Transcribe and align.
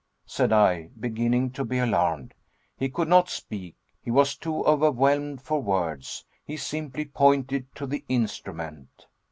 said 0.25 0.51
I, 0.51 0.89
beginning 0.99 1.51
to 1.51 1.63
be 1.63 1.77
alarmed. 1.77 2.33
He 2.75 2.89
could 2.89 3.07
not 3.07 3.29
speak. 3.29 3.75
He 4.01 4.09
was 4.09 4.35
too 4.35 4.65
overwhelmed 4.65 5.43
for 5.43 5.61
words. 5.61 6.25
He 6.43 6.57
simply 6.57 7.05
pointed 7.05 7.67
to 7.75 7.85
the 7.85 8.03
instrument. 8.09 9.05